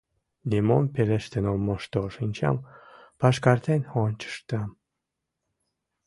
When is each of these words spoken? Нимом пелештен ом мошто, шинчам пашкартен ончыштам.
Нимом 0.49 0.85
пелештен 0.93 1.45
ом 1.51 1.59
мошто, 1.67 1.99
шинчам 2.15 2.57
пашкартен 3.19 3.81
ончыштам. 4.03 4.69